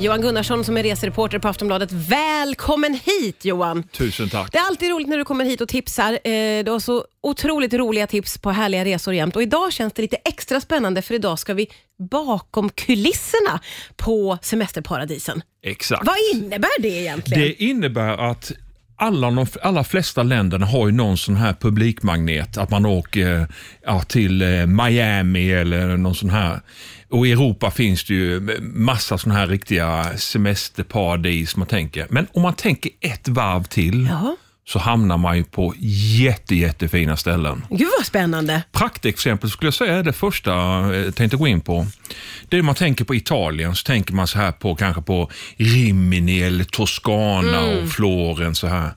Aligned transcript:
Johan 0.00 0.20
Gunnarsson 0.20 0.64
som 0.64 0.76
är 0.76 0.82
resereporter 0.82 1.38
på 1.38 1.48
Aftonbladet. 1.48 1.92
Välkommen 1.92 2.94
hit 3.04 3.44
Johan! 3.44 3.82
Tusen 3.82 4.28
tack. 4.28 4.52
Det 4.52 4.58
är 4.58 4.62
alltid 4.66 4.90
roligt 4.90 5.08
när 5.08 5.16
du 5.18 5.24
kommer 5.24 5.44
hit 5.44 5.60
och 5.60 5.68
tipsar. 5.68 6.12
Eh, 6.12 6.64
Du 6.64 6.70
har 6.70 6.80
så 6.80 7.04
otroligt 7.20 7.74
roliga 7.74 8.06
tips 8.06 8.38
på 8.38 8.50
härliga 8.50 8.84
resor 8.84 9.14
jämt. 9.14 9.36
Och 9.36 9.42
idag 9.42 9.72
känns 9.72 9.92
det 9.92 10.02
lite 10.02 10.16
extra 10.16 10.60
spännande 10.60 11.02
för 11.02 11.14
idag 11.14 11.38
ska 11.38 11.54
vi 11.54 11.70
bakom 12.10 12.70
kulisserna 12.70 13.60
på 13.96 14.38
semesterparadisen. 14.42 15.42
Exakt. 15.62 16.06
Vad 16.06 16.16
innebär 16.34 16.80
det 16.82 16.88
egentligen? 16.88 17.42
Det 17.42 17.62
innebär 17.64 18.30
att 18.30 18.52
alla 18.98 19.30
de 19.30 19.46
alla 19.62 19.84
flesta 19.84 20.22
länderna 20.22 20.66
har 20.66 20.86
ju 20.86 20.92
någon 20.92 21.18
sån 21.18 21.36
här 21.36 21.52
publikmagnet. 21.60 22.58
Att 22.58 22.70
man 22.70 22.86
åker 22.86 23.48
ja, 23.84 24.02
till 24.02 24.42
eh, 24.42 24.66
Miami 24.66 25.52
eller 25.52 25.96
någon 25.96 26.14
sån 26.14 26.30
här. 26.30 26.60
Och 27.10 27.26
i 27.26 27.32
Europa 27.32 27.70
finns 27.70 28.04
det 28.04 28.14
ju 28.14 28.40
massa 28.60 29.18
såna 29.18 29.34
här 29.34 29.46
riktiga 29.46 30.16
semesterparadis 30.16 31.56
man 31.56 31.66
tänker. 31.66 32.06
Men 32.10 32.26
om 32.32 32.42
man 32.42 32.54
tänker 32.54 32.90
ett 33.00 33.28
varv 33.28 33.62
till 33.62 34.06
Jaha 34.06 34.36
så 34.68 34.78
hamnar 34.78 35.16
man 35.16 35.36
ju 35.36 35.44
på 35.44 35.74
jätte, 36.18 36.54
jättefina 36.54 37.16
ställen. 37.16 37.64
Gud 37.70 37.88
vad 37.98 38.06
spännande. 38.06 38.62
praktexempel 38.72 39.50
skulle 39.50 39.66
jag 39.66 39.74
säga 39.74 39.94
är 39.94 40.02
det 40.02 40.12
första 40.12 40.50
jag 40.96 41.14
tänkte 41.14 41.36
gå 41.36 41.46
in 41.46 41.60
på. 41.60 41.86
Det 42.48 42.58
är 42.58 42.62
man 42.62 42.74
tänker 42.74 43.04
på 43.04 43.14
Italien 43.14 43.74
så 43.74 43.84
tänker 43.84 44.14
man 44.14 44.26
så 44.26 44.38
här 44.38 44.52
på 44.52 44.74
kanske 44.74 45.02
på 45.02 45.30
Rimini 45.56 46.42
eller 46.42 46.64
Toscana 46.64 47.60
och 47.60 47.88
Florens. 47.88 48.58
Så 48.58 48.66
här. 48.66 48.90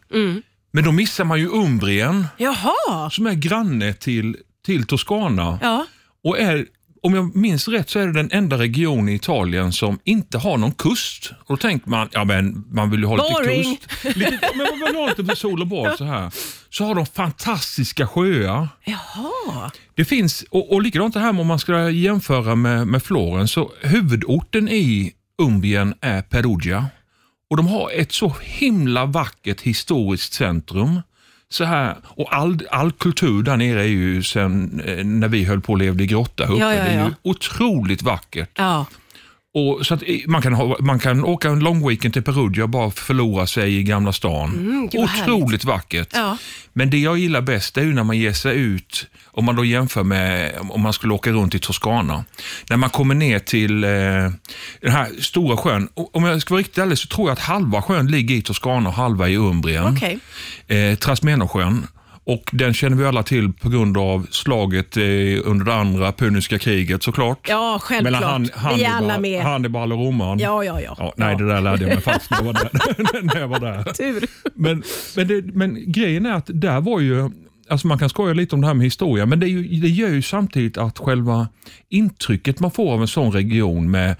Men 0.73 0.83
då 0.83 0.91
missar 0.91 1.23
man 1.23 1.39
ju 1.39 1.47
Umbrien 1.47 2.27
Jaha. 2.37 3.09
som 3.09 3.27
är 3.27 3.33
granne 3.33 3.93
till, 3.93 4.37
till 4.65 4.85
Toscana. 4.85 5.59
Ja. 5.61 5.85
Och 6.23 6.39
är, 6.39 6.65
om 7.03 7.13
jag 7.13 7.35
minns 7.35 7.67
rätt 7.67 7.89
så 7.89 7.99
är 7.99 8.07
det 8.07 8.13
den 8.13 8.29
enda 8.31 8.57
region 8.57 9.09
i 9.09 9.13
Italien 9.13 9.71
som 9.71 9.99
inte 10.03 10.37
har 10.37 10.57
någon 10.57 10.71
kust. 10.71 11.31
Och 11.31 11.45
då 11.47 11.57
tänker 11.57 11.89
man, 11.89 12.09
ja 12.11 12.23
men 12.23 12.65
man 12.71 12.89
vill 12.89 12.99
ju 12.99 13.05
ha 13.05 13.17
Boring. 13.17 13.69
lite 13.69 13.87
kust. 13.87 14.15
Lite, 14.15 14.49
men 14.55 14.67
man 14.79 14.87
vill 14.87 14.95
ha 14.95 15.13
lite 15.17 15.35
sol 15.35 15.61
och 15.61 15.67
bad 15.67 15.97
så 15.97 16.03
här. 16.03 16.31
Så 16.69 16.85
har 16.85 16.95
de 16.95 17.05
fantastiska 17.05 18.07
sjöar. 18.07 18.67
Jaha. 18.83 19.71
Det 19.95 20.05
finns, 20.05 20.45
och, 20.49 20.73
och 20.73 20.81
likadant 20.81 21.13
det 21.13 21.19
här 21.19 21.39
om 21.39 21.47
man 21.47 21.59
ska 21.59 21.89
jämföra 21.89 22.55
med, 22.55 22.87
med 22.87 23.03
Florens, 23.03 23.51
så 23.51 23.71
huvudorten 23.81 24.69
i 24.69 25.13
Umbien 25.37 25.93
är 26.01 26.21
Perugia. 26.21 26.85
Och 27.49 27.57
de 27.57 27.67
har 27.67 27.91
ett 27.91 28.11
så 28.11 28.35
himla 28.41 29.05
vackert 29.05 29.61
historiskt 29.61 30.33
centrum. 30.33 31.01
Så 31.51 31.63
här, 31.63 31.95
och 32.03 32.35
all, 32.35 32.59
all 32.71 32.91
kultur 32.91 33.43
där 33.43 33.57
nere 33.57 33.81
är 33.81 33.87
ju 33.87 34.23
sen 34.23 34.81
eh, 34.85 35.05
när 35.05 35.27
vi 35.27 35.43
höll 35.43 35.61
på 35.61 35.71
och 35.73 35.77
levde 35.79 36.03
i 36.03 36.07
grotta 36.07 36.43
uppe. 36.43 36.53
Ja, 36.53 36.73
ja, 36.75 36.83
Det 36.83 36.89
är 36.89 36.99
ja. 36.99 37.05
ju 37.05 37.13
otroligt 37.21 38.01
vackert. 38.01 38.49
Och 39.53 39.85
så 39.85 39.93
eh, 39.93 39.99
man, 40.27 40.41
kan 40.41 40.53
ha, 40.53 40.77
man 40.79 40.99
kan 40.99 41.23
åka 41.25 41.49
en 41.49 41.59
lång 41.59 41.87
weekend 41.87 42.13
till 42.13 42.23
Perugia 42.23 42.63
och 42.63 42.69
bara 42.69 42.91
förlora 42.91 43.47
sig 43.47 43.75
i 43.77 43.83
Gamla 43.83 44.13
stan. 44.13 44.49
Mm, 44.49 44.89
Otroligt 44.93 45.65
vackert. 45.65 46.09
Ja. 46.13 46.37
Men 46.73 46.89
det 46.89 46.97
jag 46.97 47.17
gillar 47.17 47.41
bäst 47.41 47.77
är 47.77 47.85
när 47.85 48.03
man 48.03 48.17
ger 48.17 48.33
sig 48.33 48.57
ut, 48.57 49.07
om 49.25 49.45
man 49.45 49.55
då 49.55 49.65
jämför 49.65 50.03
med 50.03 50.57
om 50.69 50.81
man 50.81 50.93
skulle 50.93 51.13
åka 51.13 51.31
runt 51.31 51.55
i 51.55 51.59
Toscana. 51.59 52.25
När 52.69 52.77
man 52.77 52.89
kommer 52.89 53.15
ner 53.15 53.39
till 53.39 53.83
eh, 53.83 53.89
den 54.81 54.91
här 54.91 55.21
stora 55.21 55.57
sjön. 55.57 55.89
Om 55.93 56.23
jag 56.23 56.41
ska 56.41 56.53
vara 56.53 56.59
riktigt 56.59 56.77
ärlig 56.77 56.97
så 56.97 57.07
tror 57.07 57.27
jag 57.27 57.33
att 57.33 57.39
halva 57.39 57.81
sjön 57.81 58.07
ligger 58.07 58.35
i 58.35 58.41
Toscana 58.41 58.89
och 58.89 58.95
halva 58.95 59.29
i 59.29 59.35
Umbrien. 59.35 59.97
Okej. 59.97 60.19
Eh, 60.67 60.95
Trasmenosjön. 60.97 61.87
Och 62.23 62.49
den 62.51 62.73
känner 62.73 62.97
vi 62.97 63.05
alla 63.05 63.23
till 63.23 63.53
på 63.53 63.69
grund 63.69 63.97
av 63.97 64.27
slaget 64.31 64.97
eh, 64.97 65.03
under 65.43 65.65
det 65.65 65.73
andra 65.73 66.11
puniska 66.11 66.59
kriget 66.59 67.03
såklart. 67.03 67.49
Ja, 67.49 67.79
självklart. 67.81 68.41
Vi 68.77 68.83
är 68.83 68.91
alla 68.91 69.19
med. 69.19 69.43
Hannibal 69.43 69.93
och 69.93 69.99
romaren. 69.99 70.39
Ja, 70.39 70.63
ja, 70.63 70.81
ja. 70.81 70.95
Ja, 70.97 71.13
nej, 71.17 71.35
det 71.35 71.47
där 71.47 71.61
lärde 71.61 71.83
jag 71.83 71.93
mig 71.93 72.01
faktiskt 72.01 72.31
när 72.31 72.37
jag 72.37 72.45
var 72.45 72.53
där. 72.53 73.21
när 73.33 73.39
jag 73.39 73.47
var 73.47 73.59
där. 73.59 73.83
Tur. 73.83 74.25
Men, 74.55 74.83
men, 75.15 75.27
det, 75.27 75.41
men 75.55 75.91
grejen 75.91 76.25
är 76.25 76.33
att 76.33 76.49
där 76.53 76.81
var 76.81 76.99
ju, 76.99 77.29
alltså 77.69 77.87
man 77.87 77.99
kan 77.99 78.09
skoja 78.09 78.33
lite 78.33 78.55
om 78.55 78.61
det 78.61 78.67
här 78.67 78.73
med 78.73 78.85
historia, 78.85 79.25
men 79.25 79.39
det, 79.39 79.45
är 79.45 79.49
ju, 79.49 79.81
det 79.81 79.89
gör 79.89 80.09
ju 80.09 80.21
samtidigt 80.21 80.77
att 80.77 80.99
själva 80.99 81.47
intrycket 81.89 82.59
man 82.59 82.71
får 82.71 82.93
av 82.93 83.01
en 83.01 83.07
sån 83.07 83.31
region 83.31 83.91
med 83.91 84.15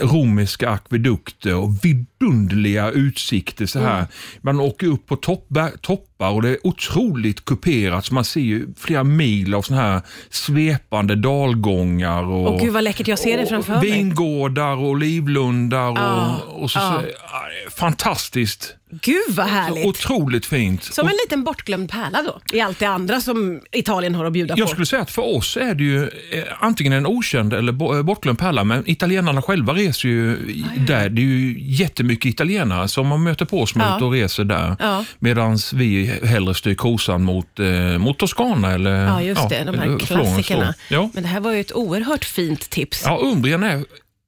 romerska 0.00 0.70
akvedukter 0.70 1.54
och 1.54 1.84
vidunderliga 2.20 2.90
utsikter 2.90 3.66
så 3.66 3.78
här. 3.80 4.06
Man 4.42 4.60
åker 4.60 4.86
upp 4.86 5.06
på 5.06 5.16
topp, 5.16 5.48
toppar 5.80 6.30
och 6.30 6.42
det 6.42 6.48
är 6.48 6.58
otroligt 6.66 7.44
kuperat 7.44 8.04
så 8.04 8.14
man 8.14 8.24
ser 8.24 8.40
ju 8.40 8.66
flera 8.76 9.04
mil 9.04 9.54
av 9.54 9.62
såna 9.62 9.80
här 9.82 10.00
svepande 10.30 11.14
dalgångar. 11.16 12.22
Och, 12.22 12.54
Åh 12.54 12.60
gud 12.62 12.72
vad 12.72 12.84
läckert, 12.84 13.08
jag 13.08 13.18
ser 13.18 13.36
det 13.36 13.42
och 13.42 13.48
framför 13.48 13.72
mig. 13.72 13.80
Vingårdar 13.92 14.76
och 14.76 14.88
olivlundar. 14.88 15.78
Ja, 15.96 16.36
Och, 16.48 16.62
och 16.62 16.70
så, 16.70 16.78
ja. 16.78 17.00
så, 17.02 17.08
ja, 17.32 17.70
fantastiskt. 17.76 18.74
Gud 19.02 19.16
vad 19.28 19.46
härligt. 19.46 19.86
Otroligt 19.86 20.46
fint. 20.46 20.84
Som 20.84 21.04
Och 21.06 21.10
en 21.10 21.16
liten 21.24 21.44
bortglömd 21.44 21.90
pärla 21.90 22.22
då, 22.22 22.56
i 22.56 22.60
allt 22.60 22.78
det 22.78 22.86
andra 22.86 23.20
som 23.20 23.60
Italien 23.72 24.14
har 24.14 24.24
att 24.24 24.32
bjuda 24.32 24.54
jag 24.58 24.66
på. 24.66 24.70
skulle 24.72 24.86
säga 24.86 25.02
att 25.02 25.10
för 25.10 25.36
oss 25.36 25.56
är 25.56 25.74
det 25.74 25.84
ju 25.84 26.02
eh, 26.02 26.08
antingen 26.60 26.92
en 26.92 27.06
okänd 27.06 27.52
eller 27.52 27.96
eh, 27.96 28.02
bortglömd 28.02 28.38
pärla, 28.38 28.64
men 28.64 28.82
italienarna 28.90 29.42
själva 29.42 29.72
reser 29.74 30.08
ju 30.08 30.32
i- 30.36 30.64
där. 30.86 31.08
Det 31.08 31.20
är 31.20 31.24
ju 31.24 31.56
jättemycket 31.60 32.07
italienare 32.10 32.88
som 32.88 33.06
man 33.06 33.22
möter 33.22 33.44
på 33.44 33.66
som 33.66 33.80
är 33.80 33.96
ute 33.96 34.04
och 34.04 34.12
reser 34.12 34.44
där. 34.44 34.76
Ja. 34.78 35.04
Medan 35.18 35.58
vi 35.74 36.06
hellre 36.24 36.54
styr 36.54 36.74
kosan 36.74 37.22
mot, 37.24 37.58
eh, 37.58 37.98
mot 37.98 38.18
Toscana 38.18 38.72
eller 38.72 39.06
Ja, 39.06 39.22
just 39.22 39.48
det. 39.48 39.64
De 39.64 39.78
här 39.78 39.98
klassikerna. 39.98 40.74
Ja. 40.90 41.10
Men 41.14 41.22
det 41.22 41.28
här 41.28 41.40
var 41.40 41.52
ju 41.52 41.60
ett 41.60 41.72
oerhört 41.72 42.24
fint 42.24 42.70
tips. 42.70 43.02
Ja, 43.04 43.18
Umbrien 43.22 43.62
är 43.62 43.84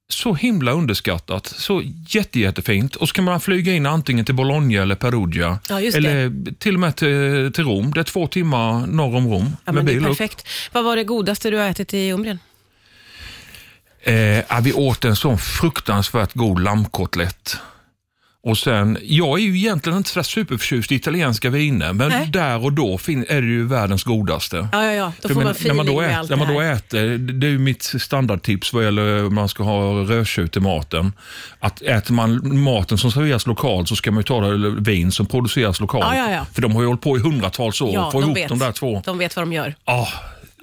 så 0.09 0.33
himla 0.33 0.71
underskattat. 0.71 1.47
Så 1.47 1.81
jätte, 2.07 2.39
jättefint. 2.39 2.95
Och 2.95 3.07
så 3.07 3.13
kan 3.13 3.23
man 3.23 3.39
flyga 3.41 3.73
in 3.73 3.85
antingen 3.85 4.25
till 4.25 4.35
Bologna 4.35 4.81
eller 4.81 4.95
Perugia. 4.95 5.59
Ja, 5.69 5.81
eller 5.81 6.31
till 6.59 6.73
och 6.73 6.79
med 6.79 6.95
till, 6.95 7.51
till 7.53 7.63
Rom. 7.63 7.91
Det 7.93 7.99
är 7.99 8.03
två 8.03 8.27
timmar 8.27 8.87
norr 8.87 9.15
om 9.15 9.27
Rom 9.27 9.55
Ja, 9.65 9.71
med 9.71 9.75
men 9.75 9.85
det 9.85 9.91
är 9.91 9.93
bil 9.95 10.03
upp. 10.03 10.09
perfekt. 10.17 10.47
Vad 10.71 10.83
var 10.83 10.95
det 10.95 11.03
godaste 11.03 11.49
du 11.49 11.57
har 11.57 11.65
ätit 11.65 11.93
i 11.93 12.09
Umbrien? 12.11 12.39
Eh, 14.03 14.61
vi 14.61 14.73
åt 14.73 15.05
en 15.05 15.15
sån 15.15 15.37
fruktansvärt 15.37 16.33
god 16.33 16.63
lammkotlett. 16.63 17.57
Och 18.43 18.57
sen, 18.57 18.97
jag 19.01 19.39
är 19.39 19.43
ju 19.43 19.57
egentligen 19.57 19.97
inte 19.97 20.09
så 20.09 20.23
superförtjust 20.23 20.91
i 20.91 20.95
italienska 20.95 21.49
viner, 21.49 21.93
men 21.93 22.09
Nej. 22.09 22.27
där 22.27 22.65
och 22.65 22.73
då 22.73 22.93
är 22.93 23.41
det 23.41 23.47
ju 23.47 23.67
världens 23.67 24.03
godaste. 24.03 24.67
Ja, 24.71 24.85
ja, 24.85 24.91
ja. 24.91 25.13
Då 25.21 25.29
får 25.29 25.35
man 25.35 25.51
feeling 25.51 25.77
när 25.77 25.83
man 25.83 25.85
då, 25.85 26.01
med 26.01 26.09
äter, 26.09 26.19
allt 26.19 26.29
när 26.29 26.37
man 26.37 26.47
det 26.47 26.53
då 26.53 26.61
äter, 26.61 27.17
det 27.17 27.47
är 27.47 27.51
ju 27.51 27.59
mitt 27.59 27.83
standardtips 27.83 28.73
vad 28.73 28.83
gäller 28.83 29.25
om 29.25 29.35
man 29.35 29.49
ska 29.49 29.63
ha 29.63 29.93
rödtjut 29.93 30.57
i 30.57 30.59
maten. 30.59 31.13
Att 31.59 31.81
äter 31.81 32.13
man 32.13 32.59
maten 32.63 32.97
som 32.97 33.11
serveras 33.11 33.47
lokalt 33.47 33.89
så 33.89 33.95
ska 33.95 34.11
man 34.11 34.19
ju 34.19 34.23
ta 34.23 34.39
vin 34.79 35.11
som 35.11 35.25
produceras 35.25 35.79
lokalt. 35.79 36.05
Ja, 36.05 36.15
ja, 36.15 36.31
ja. 36.31 36.45
För 36.53 36.61
de 36.61 36.71
har 36.75 36.81
ju 36.81 36.87
hållit 36.87 37.01
på 37.01 37.17
i 37.17 37.19
hundratals 37.19 37.81
år. 37.81 37.93
Ja, 37.93 38.11
Få 38.11 38.21
de 38.21 38.25
ihop 38.25 38.37
vet. 38.37 38.49
de 38.49 38.59
där 38.59 38.71
två. 38.71 39.01
De 39.05 39.17
vet 39.17 39.35
vad 39.35 39.43
de 39.45 39.53
gör. 39.53 39.75
Ah, 39.85 40.07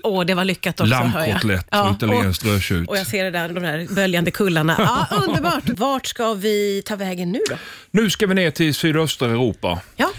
Åh, 0.05 0.25
det 0.25 0.35
var 0.35 0.45
lyckat 0.45 0.81
också 0.81 0.91
lammkotlett 0.91 1.67
och 1.71 1.91
italienskt 1.97 2.45
rödtjut. 2.47 2.89
och 2.89 2.97
jag 2.99 3.07
ser 3.07 3.25
det 3.25 3.31
där, 3.31 3.49
de 3.49 3.61
där 3.63 3.95
böljande 3.95 4.31
kullarna. 4.31 4.75
Ja, 5.11 5.17
underbart. 5.27 5.69
Vart 5.69 6.07
ska 6.07 6.35
vi 6.35 6.83
ta 6.85 6.97
vägen 6.97 7.33
nu 7.33 7.41
då? 7.51 7.57
Nu 7.91 8.11
ska 8.11 8.27
vi 8.27 8.35
ner 8.35 8.51
till 8.51 8.75
sydöstra 8.75 9.29
Europa. 9.29 9.81
Ja, 9.97 10.11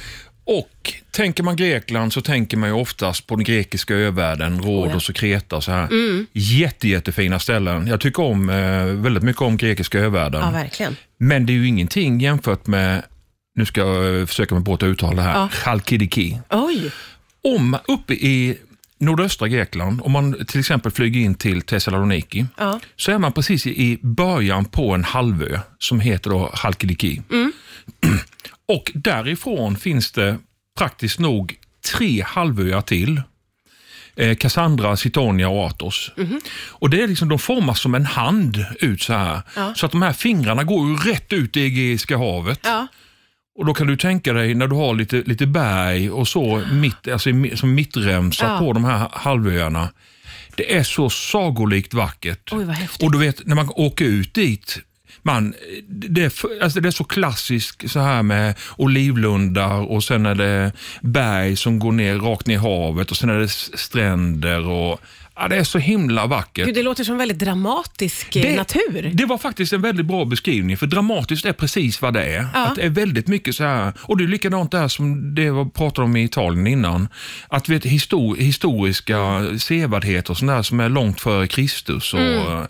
Och 0.43 0.93
tänker 1.11 1.43
man 1.43 1.55
Grekland 1.55 2.13
så 2.13 2.21
tänker 2.21 2.57
man 2.57 2.69
ju 2.69 2.75
oftast 2.75 3.27
på 3.27 3.35
den 3.35 3.43
grekiska 3.43 3.93
övärlden, 3.95 4.61
Rhodos 4.61 5.09
och 5.09 5.15
Kreta 5.15 5.61
så 5.61 5.71
här. 5.71 5.87
Jätte, 6.33 6.87
jättefina 6.87 7.39
ställen. 7.39 7.87
Jag 7.87 7.99
tycker 8.01 8.23
om, 8.23 8.49
eh, 8.49 8.83
väldigt 8.85 9.23
mycket 9.23 9.41
om 9.41 9.57
grekiska 9.57 9.99
övärlden. 9.99 10.41
ja 10.41 10.51
verkligen. 10.51 10.95
Men 11.17 11.45
det 11.45 11.53
är 11.53 11.55
ju 11.55 11.67
ingenting 11.67 12.19
jämfört 12.19 12.67
med, 12.67 13.03
nu 13.55 13.65
ska 13.65 13.81
jag 13.81 14.29
försöka 14.29 14.55
mig 14.55 14.63
på 14.63 14.73
att 14.73 14.83
uttala 14.83 15.15
det 15.15 15.21
här, 15.21 15.33
Ja. 15.39 15.49
Chalkidiki. 15.49 16.39
Oj, 16.49 16.91
Om 17.43 17.77
uppe 17.87 18.13
i 18.13 18.57
nordöstra 18.99 19.47
Grekland, 19.47 20.01
om 20.03 20.11
man 20.11 20.45
till 20.45 20.59
exempel 20.59 20.91
flyger 20.91 21.21
in 21.21 21.35
till 21.35 21.61
Thessaloniki, 21.61 22.45
Ja. 22.57 22.79
så 22.95 23.11
är 23.11 23.17
man 23.17 23.31
precis 23.33 23.67
i- 23.67 23.99
början 24.01 24.65
på 24.65 24.93
en 24.95 25.03
halvö 25.03 25.59
som 25.79 25.99
heter 25.99 26.29
då 26.29 26.51
Chalkidiki. 26.53 27.21
Och 28.67 28.91
därifrån 28.95 29.77
finns 29.77 30.11
det 30.11 30.37
praktiskt 30.77 31.19
nog 31.19 31.55
tre 31.95 32.21
halvöar 32.21 32.81
till. 32.81 33.21
Eh, 34.15 34.35
Cassandra, 34.35 34.97
Citonia 34.97 35.49
och 35.49 35.65
Athos. 35.65 36.11
Och 36.69 36.89
det 36.89 37.01
är 37.01 37.07
liksom, 37.07 37.29
de 37.29 37.39
formas 37.39 37.79
som 37.79 37.95
en 37.95 38.05
hand 38.05 38.65
ut 38.79 39.01
så 39.01 39.13
här. 39.13 39.41
Ja. 39.55 39.73
Så 39.75 39.85
att 39.85 39.91
de 39.91 40.01
här 40.01 40.13
fingrarna 40.13 40.63
går 40.63 40.97
rätt 41.11 41.33
ut 41.33 41.57
i 41.57 41.61
Egeiska 41.61 42.17
havet. 42.17 42.59
ja. 42.63 42.87
Och 43.59 43.65
Då 43.65 43.73
kan 43.73 43.87
du 43.87 43.97
tänka 43.97 44.33
dig 44.33 44.55
när 44.55 44.67
du 44.67 44.75
har 44.75 44.93
lite, 44.93 45.15
lite 45.25 45.47
berg 45.47 46.09
och 46.11 46.27
så 46.27 46.63
mitt, 46.71 47.07
alltså, 47.07 47.29
som 47.55 47.73
mittremsa 47.75 48.45
Ja. 48.45 48.59
på 48.59 48.73
de 48.73 48.83
här 48.85 49.07
halvöarna. 49.11 49.89
Det 50.55 50.75
är 50.75 50.83
så 50.83 51.09
sagolikt 51.09 51.93
vackert. 51.93 52.49
Oj. 52.51 52.65
Och 53.01 53.11
du 53.11 53.17
vet, 53.17 53.45
när 53.45 53.55
man 53.55 53.69
åker 53.75 54.05
ut 54.05 54.33
dit, 54.33 54.77
man, 55.21 55.53
det, 55.87 56.21
är, 56.23 56.63
alltså 56.63 56.79
det 56.81 56.89
är 56.89 56.91
så 56.91 57.03
klassiskt 57.03 57.91
så 57.91 57.99
här 57.99 58.23
med 58.23 58.55
olivlundar 58.77 59.91
och 59.91 60.03
sen 60.03 60.25
är 60.25 60.35
det 60.35 60.71
berg 61.01 61.55
som 61.55 61.79
går 61.79 61.91
ner 61.91 62.15
rakt 62.15 62.47
ner 62.47 62.55
i 62.55 62.57
havet 62.57 63.11
och 63.11 63.17
sen 63.17 63.29
är 63.29 63.39
det 63.39 63.49
stränder. 63.49 64.65
och 64.67 65.01
Ja, 65.41 65.47
det 65.47 65.55
är 65.55 65.63
så 65.63 65.79
himla 65.79 66.27
vackert. 66.27 66.65
Gud, 66.65 66.75
det 66.75 66.83
låter 66.83 67.03
som 67.03 67.17
väldigt 67.17 67.39
dramatisk 67.39 68.35
eh, 68.35 68.41
Det- 68.41 68.55
natur. 68.55 69.11
Det 69.13 69.25
var 69.25 69.37
faktiskt 69.37 69.73
en 69.73 69.81
väldigt 69.81 70.05
bra 70.05 70.25
beskrivning, 70.25 70.77
för 70.77 70.87
dramatiskt 70.87 71.45
är 71.45 71.53
precis 71.53 72.01
vad 72.01 72.13
det 72.13 72.23
är. 72.23 72.47
Ja. 72.53 72.65
Att 72.67 72.75
det 72.75 72.81
är 72.81 72.89
väldigt 72.89 73.27
mycket 73.27 73.55
så 73.55 73.63
här, 73.63 73.93
och 74.01 74.17
det 74.17 74.23
är 74.23 74.27
likadant 74.27 74.71
där 74.71 74.87
som 74.87 75.35
det 75.35 75.51
vi 75.51 75.65
pratade 75.69 76.05
om 76.05 76.15
i 76.15 76.23
Italien 76.23 76.67
innan. 76.67 77.07
Att 77.47 77.69
vet, 77.69 77.85
histor, 77.85 78.35
historiska 78.35 79.45
sevärdheter 79.59 80.31
och 80.31 80.37
sånt 80.37 80.49
där 80.51 80.61
som 80.61 80.79
är 80.79 80.89
långt 80.89 81.21
före 81.21 81.47
Kristus. 81.47 82.13
Och, 82.13 82.19
Mm. 82.19 82.57
eh, 82.57 82.65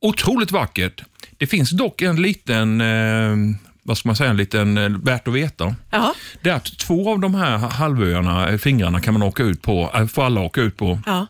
otroligt 0.00 0.50
vackert. 0.52 1.02
Det 1.38 1.46
finns 1.46 1.70
dock 1.70 2.02
en 2.02 2.22
liten, 2.22 2.80
eh, 2.80 3.36
vad 3.82 3.98
ska 3.98 4.08
man 4.08 4.16
säga, 4.16 4.30
en 4.30 4.36
liten 4.36 4.78
eh, 4.78 4.88
värt 4.88 5.28
att 5.28 5.34
veta. 5.34 5.74
Ja. 5.90 6.14
Det 6.42 6.50
är 6.50 6.54
att 6.54 6.78
två 6.78 7.10
av 7.12 7.20
de 7.20 7.34
här 7.34 7.56
halvöarna, 7.58 8.48
eh, 8.48 8.58
fingrarna, 8.58 9.00
kan 9.00 9.14
man 9.14 9.22
åka 9.22 9.42
ut 9.42 9.62
på, 9.62 9.90
äh, 9.94 10.06
får 10.06 10.24
alla 10.24 10.40
åka 10.40 10.60
ut 10.60 10.76
på. 10.76 11.00
Ja. 11.06 11.26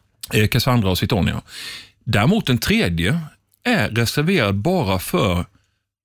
Cassandra 0.51 0.91
och 0.91 0.99
Citonia. 0.99 1.43
Däremot 2.05 2.47
den 2.47 2.59
tredje 2.59 3.21
är 3.65 3.89
reserverad 3.89 4.55
bara 4.55 4.99
för 4.99 5.47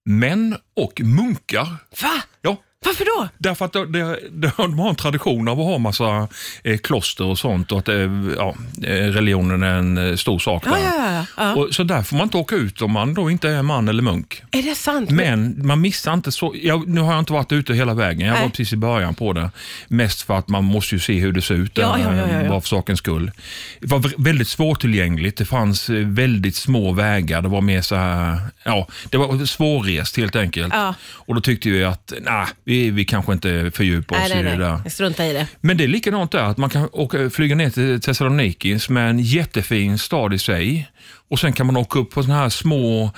män 0.05 0.57
och 0.75 1.01
munkar. 1.01 1.67
Va? 2.01 2.23
Ja, 2.41 2.57
Varför 2.87 3.05
då? 3.05 3.27
därför 3.37 3.65
att 3.65 3.73
de, 3.73 3.91
de, 3.91 4.51
de 4.57 4.79
har 4.79 4.89
en 4.89 4.95
tradition 4.95 5.47
av 5.47 5.59
att 5.59 5.65
ha 5.65 5.77
massa 5.77 6.27
eh, 6.63 6.77
kloster 6.77 7.25
och 7.25 7.39
sånt 7.39 7.71
och 7.71 7.79
att 7.79 7.87
eh, 7.87 7.95
ja, 8.37 8.55
eh, 8.83 8.89
religionen 8.89 9.63
är 9.63 9.75
en 9.75 9.97
eh, 9.97 10.15
stor 10.15 10.39
sak 10.39 10.63
där. 10.63 10.77
ja, 10.83 11.25
ja. 11.37 11.55
Och, 11.55 11.75
så 11.75 11.83
där 11.83 12.03
får 12.03 12.15
man 12.15 12.23
inte 12.23 12.37
åka 12.37 12.55
ut 12.55 12.81
om 12.81 12.91
man 12.91 13.13
då 13.13 13.31
inte 13.31 13.49
är 13.49 13.61
man 13.61 13.87
eller 13.87 14.03
munk. 14.03 14.43
Är 14.51 14.63
det 14.63 14.75
sant? 14.75 15.09
Men 15.09 15.67
man 15.67 15.81
missar 15.81 16.13
inte 16.13 16.31
så... 16.31 16.55
Jag, 16.61 16.87
nu 16.87 17.01
har 17.01 17.11
jag 17.11 17.19
inte 17.19 17.33
varit 17.33 17.51
ute 17.51 17.73
hela 17.73 17.93
vägen. 17.93 18.27
Jag 18.27 18.33
Nej. 18.33 18.43
var 18.43 18.49
precis 18.49 18.73
i 18.73 18.77
början 18.77 19.15
på 19.15 19.33
det. 19.33 19.51
Mest 19.87 20.21
för 20.21 20.37
att 20.37 20.47
man 20.47 20.63
måste 20.63 20.95
ju 20.95 20.99
se 20.99 21.19
hur 21.19 21.31
det 21.31 21.41
ser 21.41 21.55
ut. 21.55 21.77
Ja, 21.77 21.97
där, 21.97 22.15
ja, 22.15 22.43
ja. 22.43 22.49
Bara 22.49 22.61
för 22.61 22.67
sakens 22.67 22.99
skull. 22.99 23.31
Det 23.79 23.87
var 23.87 24.11
väldigt 24.17 24.47
svårtillgängligt. 24.47 25.37
Det 25.37 25.45
fanns 25.45 25.89
väldigt 25.89 26.55
små 26.55 26.91
vägar. 26.91 27.41
Det 27.41 27.49
var 27.49 27.61
mer 27.61 27.81
så 27.81 27.95
här... 27.95 28.39
Ja, 28.63 28.87
det 29.09 29.17
var 29.17 29.45
svårrest 29.45 30.17
helt 30.17 30.35
enkelt. 30.35 30.73
Och 30.99 31.35
då 31.35 31.41
tyckte 31.41 31.69
vi 31.69 31.83
att 31.83 32.13
nej, 32.21 32.45
vi, 32.63 32.76
vi 32.91 33.05
kanske 33.05 33.33
inte 33.33 33.71
fördjupar 33.73 34.15
oss 34.15 34.21
nej, 34.21 34.29
nej, 34.29 34.39
i 34.39 34.43
det 34.43 34.49
nej. 34.49 34.69
där. 34.69 34.79
Jag 34.83 34.91
struntar 34.91 35.23
i 35.25 35.33
det. 35.33 35.47
Men 35.61 35.77
det 35.77 35.83
är 35.83 35.87
likadant 35.87 36.31
där, 36.31 36.43
att 36.43 36.57
man 36.57 36.69
kan 36.69 36.89
åka, 36.91 37.29
flyga 37.29 37.55
ner 37.55 37.69
till 37.69 38.01
Thessaloniki 38.01 38.79
som 38.79 38.97
är 38.97 39.07
en 39.07 39.19
jättefin 39.19 39.97
stad 39.97 40.33
i 40.33 40.39
sig. 40.39 40.89
Och 41.29 41.39
Sen 41.39 41.53
kan 41.53 41.65
man 41.65 41.77
åka 41.77 41.99
upp 41.99 42.11
på 42.11 42.23
såna 42.23 42.35
här 42.35 42.49
små, 42.49 43.11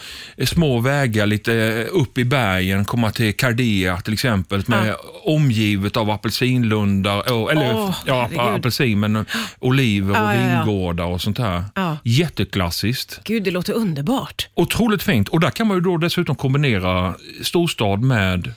små 0.45 0.79
vägar 0.79 1.25
lite 1.25 1.83
upp 1.91 2.17
i 2.17 2.23
bergen, 2.25 2.85
komma 2.85 3.11
till 3.11 3.33
Cardea 3.35 3.97
till 4.01 4.13
exempel, 4.13 4.63
med 4.67 4.95
omgivet 5.23 5.97
av 5.97 6.09
apelsinlundar, 6.09 7.31
och- 7.33 7.51
eller 7.51 7.75
Åh, 7.75 7.95
ja, 8.05 8.21
herregud. 8.31 8.55
apelsin, 8.59 8.99
men 8.99 9.25
oliver 9.59 10.11
och 10.11 10.17
ja, 10.17 10.35
ja. 10.35 10.63
vingårdar 10.65 11.05
och 11.05 11.21
sånt 11.21 11.37
här. 11.37 11.63
Ja. 11.75 11.97
Jätteklassiskt. 12.03 13.19
Gud, 13.23 13.43
det 13.43 13.51
låter 13.51 13.73
underbart. 13.73 14.47
Otroligt 14.55 15.03
fint. 15.03 15.29
Och 15.29 15.39
där 15.39 15.49
kan 15.49 15.67
man 15.67 15.77
ju 15.77 15.81
då 15.81 15.97
dessutom 15.97 16.35
kombinera 16.35 17.15
storstad 17.41 18.01
med 18.01 18.53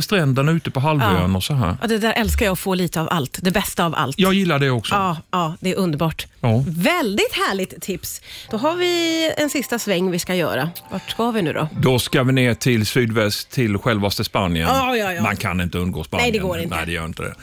stränderna 0.00 0.52
ute 0.52 0.70
på 0.70 0.80
halvön 0.80 1.30
Ja. 1.30 1.36
och 1.36 1.44
så 1.44 1.54
här. 1.54 1.76
Ja, 1.80 1.86
det 1.86 1.98
där 1.98 2.12
älskar 2.12 2.44
jag 2.46 2.52
att 2.52 2.58
få 2.58 2.74
lite 2.74 3.00
av 3.00 3.08
allt. 3.10 3.38
Det 3.42 3.50
bästa 3.50 3.84
av 3.84 3.94
allt. 3.94 4.18
Jag 4.18 4.34
gillar 4.34 4.58
det 4.58 4.70
också. 4.70 4.94
Ja, 4.94 5.16
ja, 5.30 5.54
det 5.60 5.70
är 5.70 5.76
underbart. 5.76 6.26
Ja. 6.40 6.64
Väldigt 6.68 7.32
härligt 7.32 7.82
tips. 7.82 8.22
Då 8.50 8.56
har 8.56 8.76
vi 8.76 9.32
en 9.36 9.50
sista 9.50 9.78
sväng 9.78 10.10
vi 10.10 10.18
ska 10.18 10.34
göra. 10.34 10.70
Vart 10.90 11.10
ska 11.10 11.30
vi 11.30 11.42
nu 11.42 11.52
då? 11.52 11.68
Då 11.80 11.98
ska 11.98 12.22
vi 12.22 12.32
ner 12.32 12.54
till 12.54 12.86
sydväst, 12.86 13.50
till 13.50 13.78
självaste 13.78 14.24
Spanien. 14.24 14.68
Ja, 14.68 14.96
ja, 14.96 15.12
ja. 15.12 15.22
Man 15.22 15.36
kan 15.36 15.60
inte 15.60 15.78
undgå 15.78 16.04
Spanien. 16.04 16.24
Nej, 16.24 16.32
det 16.32 16.38
går 16.38 16.58
inte. 16.58 16.76
Nej, 16.76 16.86
det 16.86 16.92
gör 16.92 17.04
inte 17.04 17.22
det. 17.22 17.34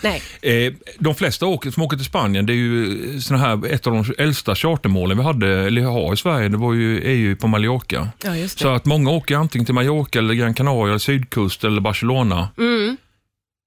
Nej. 0.42 0.66
Eh, 0.68 0.74
de 1.00 1.16
flesta 1.16 1.46
åker, 1.46 1.72
som 1.72 1.84
åker 1.84 1.98
till 1.98 2.06
Spanien, 2.06 2.46
det 2.46 2.54
är 2.54 2.56
ju 2.56 3.22
såna 3.22 3.40
här, 3.40 3.74
ett 3.74 3.88
av 3.88 3.94
de 3.94 4.14
äldsta 4.18 4.56
chartermålen 4.56 5.18
vi 5.18 5.24
hade, 5.24 5.48
eller 5.68 5.82
har 5.84 6.14
i 6.14 6.18
Sverige, 6.18 6.50
det 6.50 6.58
var 6.58 6.74
ju, 6.74 7.06
är 7.10 7.16
ju 7.16 7.36
på 7.36 7.48
Mallorca. 7.48 8.10
Ja, 8.24 8.36
just 8.36 8.58
det. 8.58 8.62
Så 8.64 8.70
att 8.74 8.86
många 8.86 9.10
åker 9.12 9.36
antingen 9.36 9.66
till 9.66 9.76
Mallorca, 9.76 10.20
eller 10.20 10.34
Gran 10.34 10.54
Canaria, 10.54 10.86
eller 10.90 10.98
sydkust 10.98 11.64
eller 11.64 11.82
Barcelona. 11.82 12.05
Mm. 12.58 12.98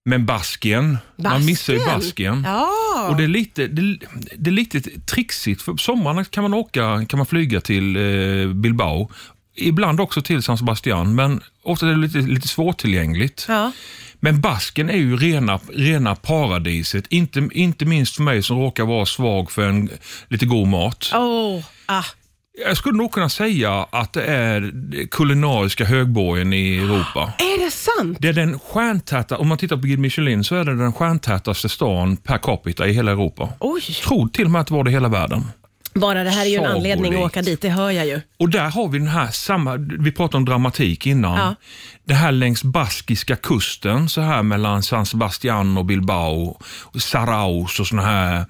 Men 0.04 0.26
Baskien, 0.26 0.98
man 1.16 1.44
missar 1.44 1.72
ju 1.72 1.78
Baskien. 1.78 2.42
Ja. 2.46 3.08
Och 3.10 3.16
det 3.16 3.24
är, 3.24 3.28
lite, 3.28 3.66
det, 3.66 3.98
det 4.36 4.50
är 4.50 4.54
lite 4.54 4.80
trixigt. 5.00 5.62
För 5.62 5.72
på 5.72 5.78
sommaren 5.78 6.24
kan 6.24 6.42
man 6.42 6.54
åka, 6.54 7.06
kan 7.08 7.18
man 7.18 7.26
flyga 7.26 7.60
till 7.60 7.96
eh, 7.96 8.52
Bilbao. 8.52 9.10
Ibland 9.54 10.00
också 10.00 10.22
till 10.22 10.42
San 10.42 10.58
Sebastian, 10.58 11.14
men 11.14 11.40
ofta 11.62 11.86
är 11.86 11.90
det 11.90 11.96
lite, 11.96 12.18
lite 12.18 12.48
svårtillgängligt. 12.48 13.44
ja. 13.48 13.72
Men 14.20 14.40
Basken 14.40 14.90
är 14.90 14.96
ju 14.96 15.16
rena, 15.16 15.60
rena 15.74 16.14
paradiset. 16.14 17.06
Inte, 17.08 17.48
inte 17.52 17.84
minst 17.84 18.16
för 18.16 18.22
mig 18.22 18.42
som 18.42 18.58
råkar 18.58 18.84
vara 18.84 19.06
svag 19.06 19.50
för 19.50 19.68
en 19.68 19.90
lite 20.28 20.46
god 20.46 20.68
mat. 20.68 21.10
Åh, 21.14 21.64
ah. 21.86 22.04
Jag 22.66 22.76
skulle 22.76 22.98
nog 22.98 23.12
kunna 23.12 23.28
säga 23.28 23.86
att 23.90 24.12
det 24.12 24.24
är 24.24 24.72
kulinariska 25.10 25.84
högborgen 25.84 26.52
i 26.52 26.78
Europa. 26.78 27.32
Är 27.38 27.64
det 27.64 27.70
sant? 27.70 28.18
Det 28.20 28.28
är 28.28 28.32
den 28.32 28.58
stjärntäta, 28.58 29.38
om 29.38 29.48
man 29.48 29.58
tittar 29.58 29.76
på 29.76 29.82
Guide 29.82 29.98
Michelin 29.98 30.44
så 30.44 30.54
är 30.54 30.64
det 30.64 30.76
den 30.76 30.92
stjärntätaste 30.92 31.68
stan 31.68 32.16
per 32.16 32.38
capita 32.38 32.86
i 32.86 32.92
hela 32.92 33.10
Europa. 33.10 33.48
Oj. 33.60 33.80
tror 33.80 34.28
till 34.28 34.44
och 34.44 34.50
med 34.50 34.60
att 34.60 34.66
det 34.66 34.74
var 34.74 34.84
det 34.84 34.90
i 34.90 34.92
hela 34.92 35.08
världen. 35.08 35.44
Bara 35.94 36.24
det 36.24 36.30
här 36.30 36.44
är 36.44 36.48
ju 36.48 36.56
en 36.56 36.62
Sagolikt. 36.62 36.76
anledning 36.76 37.14
att 37.14 37.26
åka 37.26 37.42
dit, 37.42 37.60
det 37.60 37.68
hör 37.68 37.90
jag 37.90 38.06
ju. 38.06 38.20
Och 38.38 38.48
där 38.48 38.70
har 38.70 38.88
vi 38.88 38.98
den 38.98 39.08
här 39.08 39.28
samma, 39.30 39.76
vi 39.76 40.12
pratade 40.12 40.36
om 40.36 40.44
dramatik 40.44 41.06
innan. 41.06 41.38
Ja. 41.38 41.54
Det 42.04 42.14
här 42.14 42.32
längs 42.32 42.62
baskiska 42.62 43.36
kusten, 43.36 44.08
så 44.08 44.20
här 44.20 44.42
mellan 44.42 44.82
San 44.82 45.06
Sebastian 45.06 45.78
och 45.78 45.84
Bilbao, 45.84 46.58
och 46.82 47.02
Saraus 47.02 47.80
och 47.80 47.86
såna 47.86 48.02
här 48.02 48.44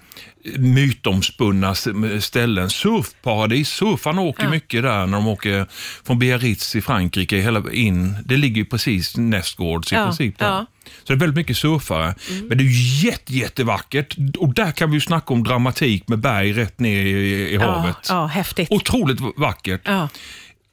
mytomspunna 0.56 1.74
ställen. 2.20 2.70
Surfparadis, 2.70 3.68
surfarna 3.68 4.20
åker 4.22 4.44
Ja. 4.44 4.50
mycket 4.50 4.82
där 4.82 5.06
när 5.06 5.18
de 5.18 5.28
åker 5.28 5.66
från 6.06 6.18
Biarritz 6.18 6.76
i 6.76 6.80
Frankrike 6.80 7.36
hela 7.36 7.62
in. 7.72 8.16
Det 8.24 8.36
ligger 8.36 8.56
ju 8.56 8.64
precis 8.64 9.16
nästgårds 9.16 9.92
i 9.92 9.94
Ja, 9.94 10.04
princip. 10.04 10.38
Där. 10.38 10.46
ja. 10.46 10.66
Så 11.04 11.12
det 11.12 11.16
är 11.16 11.18
väldigt 11.18 11.36
mycket 11.36 11.56
surfare. 11.56 12.14
Men 12.48 12.58
det 12.58 12.64
är 12.64 13.04
jätte, 13.04 13.34
jättevackert 13.34 14.16
och 14.38 14.54
där 14.54 14.72
kan 14.72 14.90
vi 14.90 14.96
ju 14.96 15.00
snacka 15.00 15.34
om 15.34 15.44
dramatik 15.44 16.08
med 16.08 16.18
berg 16.18 16.52
rätt 16.52 16.78
ner 16.80 17.02
i, 17.06 17.54
i 17.54 17.56
havet. 17.56 17.96
Ja, 18.08 18.14
ja, 18.14 18.26
häftigt. 18.26 18.68
Otroligt 18.70 19.18
vackert. 19.36 19.88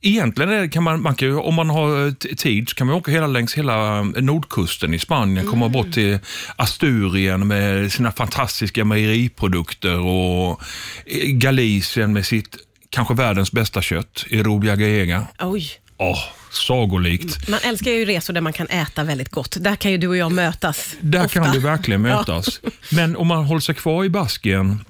Ja. 0.05 0.11
Egentligen 0.11 0.69
kan 0.69 0.83
man, 0.83 1.01
man 1.01 1.15
kan 1.15 1.37
om 1.37 1.53
man 1.55 1.69
har 1.69 2.11
t- 2.11 2.35
tid 2.35 2.69
så 2.69 2.75
kan 2.75 2.87
man 2.87 2.95
åka 2.95 3.11
hela 3.11 3.27
längs 3.27 3.53
hela 3.57 3.97
eh, 3.99 4.03
nordkusten 4.03 4.93
i 4.93 4.99
Spanien, 4.99 5.47
komma 5.47 5.69
bort 5.69 5.91
till 5.91 6.19
Asturien 6.55 7.47
med 7.47 7.91
sina 7.91 8.11
fantastiska 8.11 8.85
mejeriprodukter 8.85 9.99
och 9.99 10.61
eh, 11.05 11.27
Galicien 11.27 12.13
med 12.13 12.25
sitt 12.25 12.57
kanske 12.89 13.13
världens 13.13 13.51
bästa 13.51 13.81
kött, 13.81 14.25
i 14.29 14.43
Rubia 14.43 14.75
Gallega. 14.75 15.27
Oj. 15.39 15.69
Åh, 15.97 16.19
sagolikt. 16.51 17.47
Man 17.49 17.59
älskar 17.63 17.91
ju 17.91 18.05
resor 18.05 18.33
där 18.33 18.41
man 18.41 18.53
kan 18.53 18.67
äta 18.67 19.03
väldigt 19.03 19.29
gott. 19.29 19.57
Där 19.59 19.75
kan 19.75 19.91
ju 19.91 19.97
du 19.97 20.07
och 20.07 20.17
jag 20.17 20.31
mötas. 20.31 20.95
Där 21.01 21.25
ofta. 21.25 21.43
kan 21.43 21.51
du 21.53 21.59
verkligen 21.59 22.01
mötas. 22.01 22.61
Men 22.91 23.15
om 23.15 23.27
man 23.27 23.43
håller 23.45 23.59
sig 23.61 23.75
kvar 23.75 24.05
i 24.05 24.09
Baskien 24.09 24.85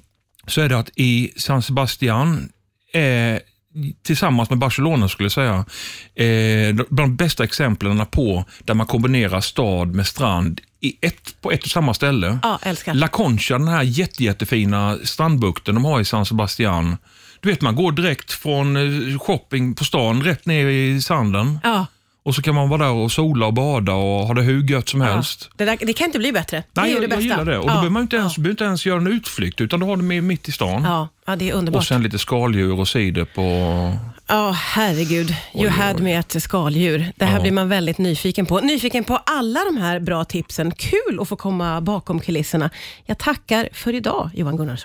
så 0.46 0.60
är 0.60 0.68
det 0.68 0.78
att 0.78 0.90
i 0.94 1.32
San 1.36 1.62
Sebastian 1.62 2.48
är 2.92 3.40
tillsammans 4.02 4.50
med 4.50 4.58
Barcelona 4.58 5.08
skulle 5.08 5.24
jag 5.24 5.32
säga, 5.32 5.64
eh, 6.14 6.74
de 6.88 7.16
bästa 7.16 7.44
exemplen 7.44 8.06
på 8.06 8.44
där 8.64 8.74
man 8.74 8.86
kombinerar 8.86 9.40
stad 9.40 9.94
med 9.94 10.06
strand 10.06 10.60
i 10.80 10.96
ett, 11.00 11.40
på 11.40 11.50
ett 11.50 11.64
och 11.64 11.70
samma 11.70 11.94
ställe. 11.94 12.38
Ja, 12.42 12.58
älskar. 12.62 12.94
La 12.94 13.08
Concha, 13.08 13.58
den 13.58 13.68
här 13.68 13.82
jätte, 13.82 14.24
jättefina 14.24 14.98
strandbukten 15.04 15.74
de 15.74 15.84
har 15.84 16.00
i 16.00 16.04
San 16.04 16.26
Sebastian. 16.26 16.96
Du 17.40 17.48
vet, 17.48 17.60
man 17.60 17.76
går 17.76 17.92
direkt 17.92 18.32
från 18.32 18.76
eh, 18.76 19.18
shopping 19.18 19.74
på 19.74 19.84
stan 19.84 20.22
rätt 20.22 20.46
ner 20.46 20.66
i 20.66 21.00
sanden 21.02 21.58
Ja, 21.62 21.86
och 22.26 22.34
så 22.34 22.42
kan 22.42 22.54
man 22.54 22.68
vara 22.68 22.84
där 22.84 22.92
och 22.92 23.12
sola 23.12 23.46
och 23.46 23.54
bada 23.54 23.92
och 23.92 24.26
ha 24.26 24.34
det 24.34 24.42
hur 24.42 24.70
gött 24.70 24.88
som 24.88 25.00
ja. 25.00 25.06
helst. 25.06 25.50
Det, 25.56 25.64
där, 25.64 25.78
det 25.80 25.92
kan 25.92 26.04
inte 26.06 26.18
bli 26.18 26.32
bättre. 26.32 26.56
Det 26.72 26.80
Nej, 26.80 26.90
är 26.90 26.94
jag, 26.94 27.02
det 27.02 27.08
bästa. 27.08 27.22
jag 27.22 27.38
gillar 27.38 27.44
det. 27.52 27.58
Och 27.58 27.64
då 27.66 27.70
ja. 27.70 27.74
behöver 27.74 27.90
man 27.90 28.02
inte 28.02 28.16
ens, 28.16 28.38
ja. 28.38 28.42
behöver 28.42 28.50
inte 28.52 28.64
ens 28.64 28.86
göra 28.86 29.00
en 29.00 29.06
utflykt, 29.06 29.60
utan 29.60 29.80
du 29.80 29.86
har 29.86 29.96
det 29.96 30.02
med 30.02 30.24
mitt 30.24 30.48
i 30.48 30.52
stan. 30.52 30.82
Ja, 30.84 31.08
ja, 31.26 31.36
det 31.36 31.50
är 31.50 31.54
underbart. 31.54 31.80
Och 31.80 31.86
sen 31.86 32.02
lite 32.02 32.18
skaldjur 32.18 32.80
och 32.80 32.88
cider 32.88 33.24
på... 33.24 33.42
Ja, 34.28 34.50
herregud. 34.50 35.30
You 35.30 35.64
Oj, 35.64 35.68
had 35.68 35.96
oj. 35.96 36.02
med 36.02 36.20
ett 36.20 36.42
skaldjur. 36.42 37.12
Det 37.16 37.24
här 37.24 37.36
Ja. 37.36 37.42
blir 37.42 37.52
man 37.52 37.68
väldigt 37.68 37.98
nyfiken 37.98 38.46
på. 38.46 38.60
Nyfiken 38.60 39.04
på 39.04 39.16
alla 39.16 39.60
de 39.64 39.76
här 39.76 40.00
bra 40.00 40.24
tipsen. 40.24 40.70
Kul 40.70 41.18
att 41.20 41.28
få 41.28 41.36
komma 41.36 41.80
bakom 41.80 42.20
kulisserna. 42.20 42.70
Jag 43.04 43.18
tackar 43.18 43.68
för 43.72 43.94
idag, 43.94 44.30
Johan 44.34 44.56
Gunnarsson. 44.56 44.84